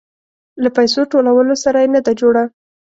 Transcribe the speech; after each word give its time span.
له 0.63 0.69
پيسو 0.77 1.01
ټولولو 1.11 1.53
سره 1.63 1.77
يې 1.83 1.87
نه 1.95 2.01
ده 2.05 2.11
جوړه. 2.19 2.43